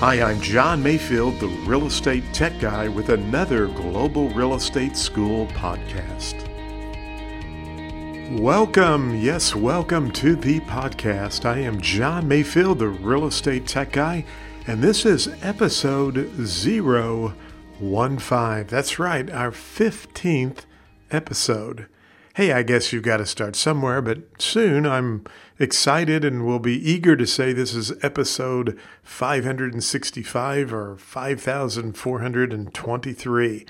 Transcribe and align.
Hi, 0.00 0.20
I'm 0.20 0.42
John 0.42 0.82
Mayfield, 0.82 1.40
the 1.40 1.48
real 1.48 1.86
estate 1.86 2.22
tech 2.34 2.60
guy, 2.60 2.86
with 2.86 3.08
another 3.08 3.66
Global 3.66 4.28
Real 4.28 4.54
Estate 4.54 4.94
School 4.94 5.46
podcast. 5.46 6.34
Welcome, 8.38 9.18
yes, 9.18 9.54
welcome 9.54 10.10
to 10.10 10.36
the 10.36 10.60
podcast. 10.60 11.46
I 11.46 11.60
am 11.60 11.80
John 11.80 12.28
Mayfield, 12.28 12.80
the 12.80 12.88
real 12.88 13.26
estate 13.26 13.66
tech 13.66 13.92
guy, 13.92 14.26
and 14.66 14.82
this 14.82 15.06
is 15.06 15.28
episode 15.42 16.30
015. 16.46 18.66
That's 18.66 18.98
right, 18.98 19.30
our 19.30 19.50
15th 19.50 20.66
episode. 21.10 21.86
Hey, 22.36 22.52
I 22.52 22.62
guess 22.64 22.92
you've 22.92 23.02
got 23.02 23.16
to 23.16 23.24
start 23.24 23.56
somewhere, 23.56 24.02
but 24.02 24.18
soon 24.38 24.84
I'm 24.84 25.24
excited 25.58 26.22
and 26.22 26.44
will 26.44 26.58
be 26.58 26.74
eager 26.74 27.16
to 27.16 27.26
say 27.26 27.54
this 27.54 27.72
is 27.72 27.94
episode 28.04 28.78
565 29.02 30.74
or 30.74 30.98
5423 30.98 33.66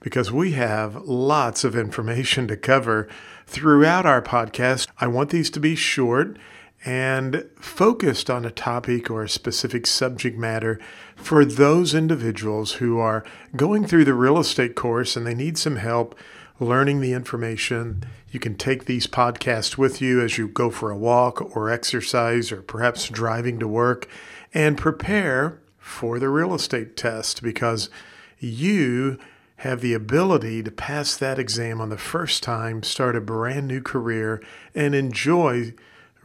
because 0.00 0.32
we 0.32 0.52
have 0.52 0.96
lots 1.04 1.62
of 1.62 1.76
information 1.76 2.48
to 2.48 2.56
cover 2.56 3.06
throughout 3.46 4.06
our 4.06 4.22
podcast. 4.22 4.88
I 4.98 5.08
want 5.08 5.28
these 5.28 5.50
to 5.50 5.60
be 5.60 5.74
short 5.74 6.38
and 6.84 7.48
focused 7.58 8.30
on 8.30 8.44
a 8.44 8.50
topic 8.50 9.10
or 9.10 9.22
a 9.22 9.28
specific 9.28 9.86
subject 9.86 10.38
matter 10.38 10.78
for 11.16 11.44
those 11.44 11.94
individuals 11.94 12.74
who 12.74 12.98
are 12.98 13.24
going 13.56 13.86
through 13.86 14.04
the 14.04 14.14
real 14.14 14.38
estate 14.38 14.74
course 14.76 15.16
and 15.16 15.26
they 15.26 15.34
need 15.34 15.58
some 15.58 15.76
help 15.76 16.16
learning 16.60 17.00
the 17.00 17.12
information. 17.12 18.04
You 18.30 18.40
can 18.40 18.54
take 18.54 18.84
these 18.84 19.06
podcasts 19.06 19.76
with 19.76 20.00
you 20.00 20.20
as 20.20 20.38
you 20.38 20.48
go 20.48 20.70
for 20.70 20.90
a 20.90 20.96
walk 20.96 21.56
or 21.56 21.70
exercise 21.70 22.52
or 22.52 22.62
perhaps 22.62 23.08
driving 23.08 23.58
to 23.58 23.68
work 23.68 24.08
and 24.54 24.78
prepare 24.78 25.60
for 25.78 26.18
the 26.18 26.28
real 26.28 26.54
estate 26.54 26.96
test 26.96 27.42
because 27.42 27.90
you 28.38 29.18
have 29.56 29.80
the 29.80 29.94
ability 29.94 30.62
to 30.62 30.70
pass 30.70 31.16
that 31.16 31.38
exam 31.38 31.80
on 31.80 31.88
the 31.88 31.96
first 31.96 32.42
time, 32.42 32.82
start 32.82 33.16
a 33.16 33.20
brand 33.20 33.66
new 33.66 33.80
career, 33.80 34.42
and 34.74 34.94
enjoy 34.94 35.72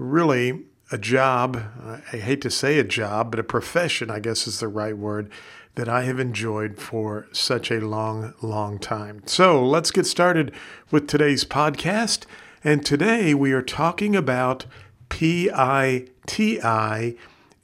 really 0.02 0.64
a 0.92 0.98
job. 0.98 1.64
I 2.12 2.18
hate 2.18 2.42
to 2.42 2.50
say 2.50 2.80
a 2.80 2.84
job, 2.84 3.32
but 3.32 3.40
a 3.40 3.44
profession, 3.44 4.10
I 4.10 4.20
guess 4.20 4.48
is 4.48 4.60
the 4.60 4.68
right 4.68 4.98
word 4.98 5.32
that 5.76 5.88
I 5.88 6.04
have 6.04 6.20
enjoyed 6.20 6.78
for 6.80 7.28
such 7.32 7.72
a 7.72 7.80
long, 7.80 8.34
long 8.42 8.78
time. 8.78 9.22
So 9.26 9.66
let's 9.66 9.92
get 9.92 10.06
started 10.06 10.52
with 10.90 11.08
today's 11.08 11.46
podcast. 11.46 12.26
And 12.64 12.86
today 12.86 13.34
we 13.34 13.54
are 13.54 13.62
talking 13.62 14.16
about 14.16 14.66
PITI 15.10 16.08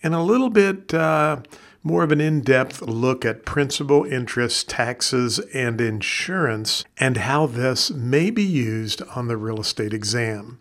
and 0.03 0.13
a 0.15 0.21
little 0.21 0.49
bit 0.49 0.93
uh, 0.93 1.41
more 1.83 2.03
of 2.03 2.11
an 2.11 2.21
in 2.21 2.41
depth 2.41 2.81
look 2.81 3.25
at 3.25 3.45
principal, 3.45 4.05
interest, 4.05 4.69
taxes, 4.69 5.39
and 5.53 5.81
insurance 5.81 6.85
and 6.97 7.17
how 7.17 7.45
this 7.45 7.91
may 7.91 8.29
be 8.29 8.43
used 8.43 9.01
on 9.15 9.27
the 9.27 9.37
real 9.37 9.59
estate 9.59 9.93
exam. 9.93 10.59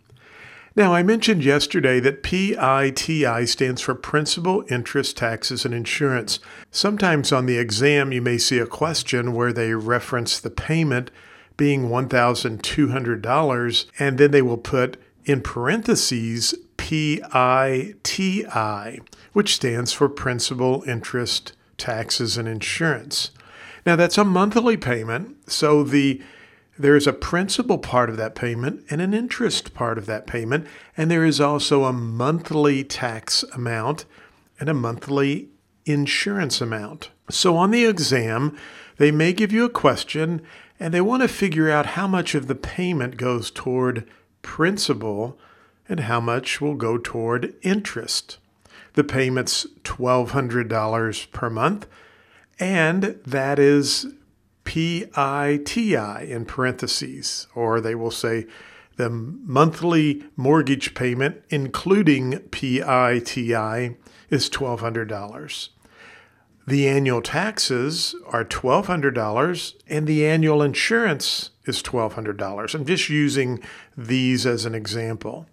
Now, 0.77 0.93
I 0.93 1.01
mentioned 1.01 1.43
yesterday 1.43 1.99
that 2.01 2.21
PITI 2.21 3.47
stands 3.47 3.81
for 3.81 3.95
Principal, 3.95 4.63
Interest, 4.69 5.17
Taxes, 5.17 5.65
and 5.65 5.73
Insurance. 5.73 6.37
Sometimes 6.69 7.31
on 7.31 7.47
the 7.47 7.57
exam, 7.57 8.11
you 8.11 8.21
may 8.21 8.37
see 8.37 8.59
a 8.59 8.67
question 8.67 9.33
where 9.33 9.51
they 9.51 9.73
reference 9.73 10.39
the 10.39 10.51
payment 10.51 11.09
being 11.57 11.89
$1,200, 11.89 13.85
and 13.97 14.17
then 14.19 14.29
they 14.29 14.43
will 14.43 14.59
put 14.59 14.97
in 15.25 15.41
parentheses 15.41 16.53
PITI, 16.77 17.95
which 19.33 19.55
stands 19.55 19.93
for 19.93 20.07
Principal, 20.07 20.83
Interest, 20.85 21.53
Taxes, 21.79 22.37
and 22.37 22.47
Insurance. 22.47 23.31
Now, 23.83 23.95
that's 23.95 24.19
a 24.19 24.23
monthly 24.23 24.77
payment, 24.77 25.49
so 25.49 25.81
the 25.81 26.21
there 26.77 26.95
is 26.95 27.07
a 27.07 27.13
principal 27.13 27.77
part 27.77 28.09
of 28.09 28.17
that 28.17 28.35
payment 28.35 28.85
and 28.89 29.01
an 29.01 29.13
interest 29.13 29.73
part 29.73 29.97
of 29.97 30.05
that 30.05 30.27
payment, 30.27 30.67
and 30.95 31.09
there 31.09 31.25
is 31.25 31.41
also 31.41 31.83
a 31.85 31.93
monthly 31.93 32.83
tax 32.83 33.43
amount 33.53 34.05
and 34.59 34.69
a 34.69 34.73
monthly 34.73 35.49
insurance 35.85 36.61
amount. 36.61 37.09
So 37.29 37.55
on 37.55 37.71
the 37.71 37.85
exam, 37.85 38.57
they 38.97 39.11
may 39.11 39.33
give 39.33 39.51
you 39.51 39.65
a 39.65 39.69
question 39.69 40.41
and 40.79 40.93
they 40.93 41.01
want 41.01 41.23
to 41.23 41.27
figure 41.27 41.69
out 41.69 41.87
how 41.87 42.07
much 42.07 42.35
of 42.35 42.47
the 42.47 42.55
payment 42.55 43.17
goes 43.17 43.49
toward 43.49 44.07
principal 44.41 45.37
and 45.89 46.01
how 46.01 46.19
much 46.19 46.61
will 46.61 46.75
go 46.75 46.97
toward 46.97 47.55
interest. 47.61 48.37
The 48.93 49.03
payment's 49.03 49.65
$1,200 49.83 51.31
per 51.31 51.49
month, 51.49 51.87
and 52.59 53.19
that 53.25 53.59
is 53.59 54.07
PITI 54.67 56.29
in 56.29 56.43
parentheses, 56.43 57.47
or 57.55 57.79
they 57.79 57.95
will 57.95 58.11
say 58.11 58.45
the 58.97 59.09
monthly 59.09 60.25
mortgage 60.35 60.93
payment, 60.93 61.41
including 61.49 62.39
PITI, 62.51 63.95
is 64.29 64.49
$1,200. 64.49 65.69
The 66.67 66.85
annual 66.85 67.21
taxes 67.21 68.13
are 68.27 68.43
$1,200, 68.43 69.73
and 69.87 70.05
the 70.05 70.27
annual 70.27 70.61
insurance 70.61 71.51
is 71.63 71.81
$1,200. 71.81 72.75
I'm 72.75 72.85
just 72.85 73.07
using 73.07 73.61
these 73.95 74.45
as 74.45 74.65
an 74.65 74.75
example. 74.75 75.47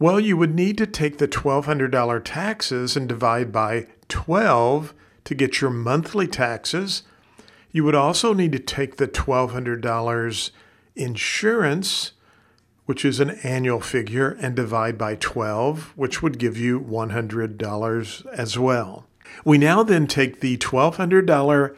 Well, 0.00 0.18
you 0.18 0.36
would 0.36 0.56
need 0.56 0.76
to 0.78 0.88
take 0.88 1.18
the 1.18 1.28
$1,200 1.28 2.22
taxes 2.24 2.96
and 2.96 3.08
divide 3.08 3.52
by 3.52 3.86
12 4.08 4.92
to 5.22 5.34
get 5.36 5.60
your 5.60 5.70
monthly 5.70 6.26
taxes 6.26 7.04
you 7.74 7.82
would 7.82 7.96
also 7.96 8.32
need 8.32 8.52
to 8.52 8.58
take 8.60 8.96
the 8.98 9.08
$1,200 9.08 10.50
insurance, 10.94 12.12
which 12.86 13.04
is 13.04 13.18
an 13.18 13.30
annual 13.42 13.80
figure, 13.80 14.36
and 14.40 14.54
divide 14.54 14.96
by 14.96 15.16
12, 15.16 15.92
which 15.96 16.22
would 16.22 16.38
give 16.38 16.56
you 16.56 16.78
$100 16.80 18.26
as 18.26 18.56
well. 18.56 19.06
We 19.44 19.58
now 19.58 19.82
then 19.82 20.06
take 20.06 20.38
the 20.38 20.56
$1,200 20.56 21.76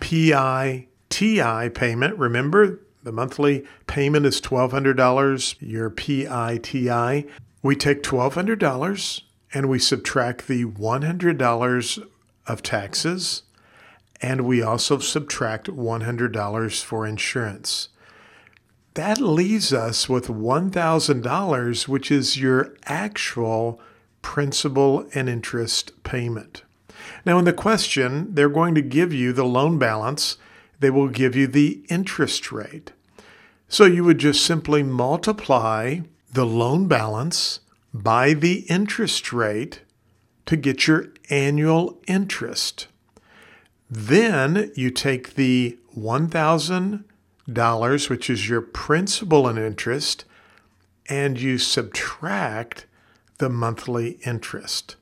PITI 0.00 1.70
payment. 1.70 2.18
Remember, 2.18 2.80
the 3.02 3.12
monthly 3.12 3.64
payment 3.86 4.26
is 4.26 4.42
$1,200, 4.42 5.56
your 5.60 5.88
PITI. 5.88 7.26
We 7.62 7.74
take 7.74 8.02
$1,200 8.02 9.22
and 9.54 9.70
we 9.70 9.78
subtract 9.78 10.46
the 10.46 10.66
$100 10.66 12.06
of 12.46 12.62
taxes 12.62 13.44
and 14.20 14.42
we 14.42 14.62
also 14.62 14.98
subtract 14.98 15.68
$100 15.68 16.84
for 16.84 17.06
insurance. 17.06 17.88
That 18.94 19.20
leaves 19.20 19.72
us 19.72 20.08
with 20.08 20.26
$1,000, 20.26 21.88
which 21.88 22.10
is 22.10 22.36
your 22.36 22.74
actual 22.84 23.80
principal 24.22 25.08
and 25.14 25.28
interest 25.28 26.02
payment. 26.02 26.64
Now, 27.24 27.38
in 27.38 27.44
the 27.44 27.52
question, 27.52 28.34
they're 28.34 28.48
going 28.48 28.74
to 28.74 28.82
give 28.82 29.12
you 29.12 29.32
the 29.32 29.44
loan 29.44 29.78
balance, 29.78 30.36
they 30.80 30.90
will 30.90 31.08
give 31.08 31.36
you 31.36 31.46
the 31.46 31.84
interest 31.88 32.50
rate. 32.50 32.92
So 33.68 33.84
you 33.84 34.04
would 34.04 34.18
just 34.18 34.44
simply 34.44 34.82
multiply 34.82 36.00
the 36.32 36.46
loan 36.46 36.88
balance 36.88 37.60
by 37.92 38.34
the 38.34 38.60
interest 38.68 39.32
rate 39.32 39.82
to 40.46 40.56
get 40.56 40.86
your 40.86 41.08
annual 41.30 42.00
interest. 42.06 42.88
Then 43.90 44.70
you 44.74 44.90
take 44.90 45.34
the 45.34 45.78
$1,000, 45.96 48.10
which 48.10 48.30
is 48.30 48.48
your 48.48 48.60
principal 48.60 49.48
and 49.48 49.58
interest, 49.58 50.24
and 51.08 51.40
you 51.40 51.58
subtract 51.58 52.86
the 53.38 53.48
monthly 53.48 54.18
interest. 54.26 54.96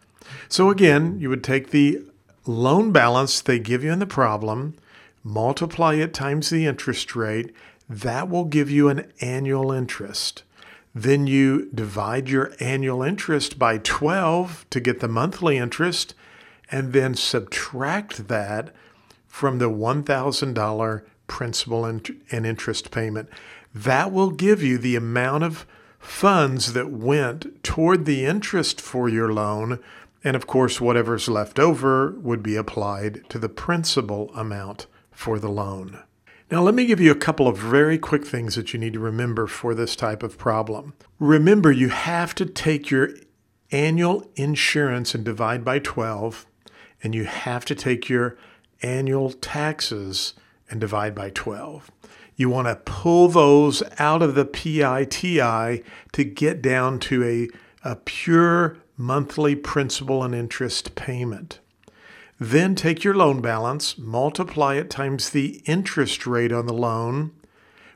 So 0.48 0.70
again, 0.70 1.18
you 1.18 1.28
would 1.28 1.42
take 1.42 1.70
the 1.70 2.04
loan 2.46 2.92
balance 2.92 3.40
they 3.40 3.58
give 3.58 3.82
you 3.82 3.92
in 3.92 3.98
the 3.98 4.06
problem, 4.06 4.76
multiply 5.24 5.94
it 5.94 6.14
times 6.14 6.50
the 6.50 6.66
interest 6.66 7.16
rate, 7.16 7.52
that 7.88 8.28
will 8.28 8.44
give 8.44 8.70
you 8.70 8.88
an 8.88 9.10
annual 9.20 9.72
interest. 9.72 10.44
Then 10.94 11.26
you 11.26 11.68
divide 11.74 12.28
your 12.28 12.52
annual 12.60 13.02
interest 13.02 13.58
by 13.58 13.78
12 13.78 14.66
to 14.70 14.80
get 14.80 15.00
the 15.00 15.08
monthly 15.08 15.56
interest, 15.56 16.14
and 16.70 16.92
then 16.92 17.14
subtract 17.14 18.28
that 18.28 18.72
from 19.36 19.58
the 19.58 19.68
$1,000 19.68 21.02
principal 21.26 21.84
and 21.84 22.46
interest 22.46 22.90
payment. 22.90 23.28
That 23.74 24.10
will 24.10 24.30
give 24.30 24.62
you 24.62 24.78
the 24.78 24.96
amount 24.96 25.44
of 25.44 25.66
funds 25.98 26.72
that 26.72 26.90
went 26.90 27.62
toward 27.62 28.06
the 28.06 28.24
interest 28.24 28.80
for 28.80 29.10
your 29.10 29.30
loan. 29.30 29.78
And 30.24 30.36
of 30.36 30.46
course, 30.46 30.80
whatever's 30.80 31.28
left 31.28 31.58
over 31.58 32.12
would 32.12 32.42
be 32.42 32.56
applied 32.56 33.28
to 33.28 33.38
the 33.38 33.50
principal 33.50 34.34
amount 34.34 34.86
for 35.10 35.38
the 35.38 35.50
loan. 35.50 36.02
Now, 36.50 36.62
let 36.62 36.74
me 36.74 36.86
give 36.86 37.00
you 37.00 37.12
a 37.12 37.14
couple 37.14 37.46
of 37.46 37.58
very 37.58 37.98
quick 37.98 38.24
things 38.24 38.54
that 38.54 38.72
you 38.72 38.80
need 38.80 38.94
to 38.94 39.00
remember 39.00 39.46
for 39.46 39.74
this 39.74 39.96
type 39.96 40.22
of 40.22 40.38
problem. 40.38 40.94
Remember, 41.18 41.70
you 41.70 41.90
have 41.90 42.34
to 42.36 42.46
take 42.46 42.90
your 42.90 43.10
annual 43.70 44.30
insurance 44.34 45.14
and 45.14 45.26
divide 45.26 45.62
by 45.62 45.78
12 45.78 46.46
and 47.02 47.14
you 47.14 47.24
have 47.24 47.66
to 47.66 47.74
take 47.74 48.08
your 48.08 48.38
annual 48.82 49.30
taxes 49.32 50.34
and 50.70 50.80
divide 50.80 51.14
by 51.14 51.30
12. 51.30 51.90
You 52.36 52.50
want 52.50 52.68
to 52.68 52.76
pull 52.76 53.28
those 53.28 53.82
out 53.98 54.22
of 54.22 54.34
the 54.34 54.44
PITI 54.44 55.82
to 56.12 56.24
get 56.24 56.60
down 56.60 56.98
to 57.00 57.24
a, 57.24 57.48
a 57.88 57.96
pure 57.96 58.76
monthly 58.96 59.54
principal 59.54 60.22
and 60.22 60.34
interest 60.34 60.94
payment. 60.94 61.60
Then 62.38 62.74
take 62.74 63.02
your 63.02 63.14
loan 63.14 63.40
balance, 63.40 63.96
multiply 63.96 64.74
it 64.74 64.90
times 64.90 65.30
the 65.30 65.62
interest 65.64 66.26
rate 66.26 66.52
on 66.52 66.66
the 66.66 66.74
loan, 66.74 67.32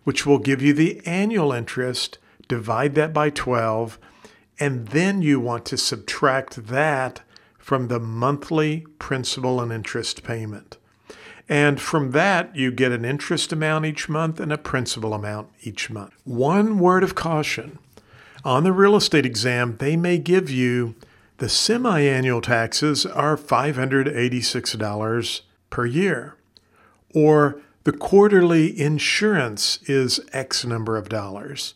which 0.05 0.25
will 0.25 0.39
give 0.39 0.63
you 0.63 0.73
the 0.73 1.03
annual 1.05 1.53
interest, 1.53 2.19
divide 2.49 2.95
that 2.95 3.13
by 3.13 3.29
12, 3.29 3.99
and 4.59 4.89
then 4.89 5.21
you 5.21 5.39
want 5.39 5.67
to 5.67 5.77
subtract 5.77 6.67
that 6.69 7.21
from 7.61 7.89
the 7.89 8.01
monthly 8.01 8.87
principal 8.99 9.61
and 9.61 9.73
interest 9.73 10.25
payment. 10.25 10.79
And 11.49 11.81
from 11.81 12.11
that, 12.13 12.57
you 12.57 12.73
get 12.73 12.93
an 12.93 13.05
interest 13.05 13.53
amount 13.53 13.85
each 13.85 14.09
month 14.09 14.41
and 14.41 14.53
a 14.53 14.59
principal 14.59 15.15
amount 15.15 15.49
each 15.63 15.91
month. 15.91 16.15
One 16.25 16.79
word 16.79 17.05
of 17.05 17.15
caution 17.15 17.79
on 18.45 18.65
the 18.65 18.73
real 18.73 18.97
estate 18.97 19.27
exam, 19.27 19.77
they 19.79 19.97
may 19.97 20.19
give 20.19 20.51
you 20.51 20.97
the 21.39 21.49
semi 21.49 22.01
annual 22.01 22.41
taxes 22.41 23.07
are 23.07 23.37
$586 23.37 25.41
per 25.71 25.87
year, 25.87 26.37
or 27.15 27.61
the 27.85 27.93
quarterly 27.93 28.79
insurance 28.79 29.79
is 29.87 30.21
X 30.33 30.65
number 30.65 30.97
of 30.97 31.09
dollars. 31.09 31.75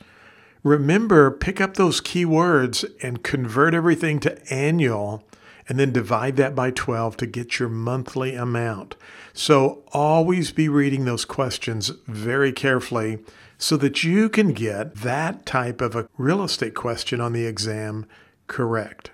Remember, 0.62 1.30
pick 1.30 1.60
up 1.60 1.74
those 1.74 2.00
keywords 2.00 2.84
and 3.02 3.22
convert 3.22 3.74
everything 3.74 4.18
to 4.20 4.52
annual 4.52 5.24
and 5.68 5.78
then 5.78 5.92
divide 5.92 6.36
that 6.36 6.54
by 6.54 6.70
12 6.70 7.16
to 7.18 7.26
get 7.26 7.58
your 7.58 7.68
monthly 7.68 8.34
amount. 8.34 8.96
So 9.32 9.82
always 9.92 10.52
be 10.52 10.68
reading 10.68 11.04
those 11.04 11.24
questions 11.24 11.88
very 12.06 12.52
carefully 12.52 13.18
so 13.58 13.76
that 13.78 14.04
you 14.04 14.28
can 14.28 14.52
get 14.52 14.96
that 14.96 15.46
type 15.46 15.80
of 15.80 15.96
a 15.96 16.08
real 16.18 16.42
estate 16.42 16.74
question 16.74 17.20
on 17.20 17.32
the 17.32 17.46
exam 17.46 18.06
correct. 18.46 19.10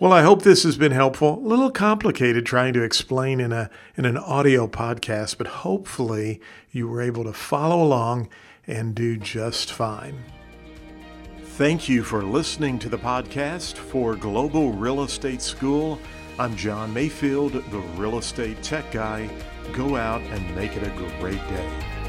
Well, 0.00 0.12
I 0.12 0.22
hope 0.22 0.42
this 0.42 0.62
has 0.62 0.78
been 0.78 0.92
helpful. 0.92 1.38
A 1.38 1.46
little 1.46 1.70
complicated 1.70 2.46
trying 2.46 2.72
to 2.72 2.82
explain 2.82 3.38
in 3.38 3.52
a 3.52 3.68
in 3.96 4.06
an 4.06 4.16
audio 4.16 4.66
podcast, 4.66 5.36
but 5.36 5.46
hopefully 5.46 6.40
you 6.70 6.88
were 6.88 7.02
able 7.02 7.24
to 7.24 7.34
follow 7.34 7.82
along 7.82 8.30
and 8.66 8.94
do 8.94 9.18
just 9.18 9.70
fine. 9.70 10.24
Thank 11.60 11.90
you 11.90 12.02
for 12.04 12.22
listening 12.22 12.78
to 12.78 12.88
the 12.88 12.96
podcast 12.96 13.76
for 13.76 14.16
Global 14.16 14.72
Real 14.72 15.02
Estate 15.04 15.42
School. 15.42 16.00
I'm 16.38 16.56
John 16.56 16.90
Mayfield, 16.94 17.52
the 17.52 17.80
real 17.98 18.16
estate 18.16 18.62
tech 18.62 18.90
guy. 18.90 19.28
Go 19.74 19.94
out 19.94 20.22
and 20.22 20.56
make 20.56 20.74
it 20.74 20.82
a 20.82 21.18
great 21.20 21.36
day. 21.50 21.99